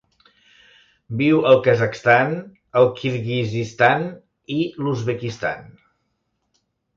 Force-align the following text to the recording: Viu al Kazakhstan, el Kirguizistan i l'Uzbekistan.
Viu 1.17 1.43
al 1.49 1.59
Kazakhstan, 1.67 2.33
el 2.81 2.89
Kirguizistan 3.01 4.09
i 4.57 4.59
l'Uzbekistan. 4.87 5.71